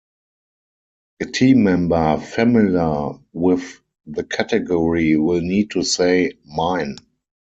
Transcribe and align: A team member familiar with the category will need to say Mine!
A 1.21 1.25
team 1.27 1.63
member 1.63 2.17
familiar 2.17 3.19
with 3.33 3.81
the 4.07 4.23
category 4.23 5.15
will 5.15 5.41
need 5.41 5.69
to 5.69 5.83
say 5.83 6.31
Mine! 6.43 6.95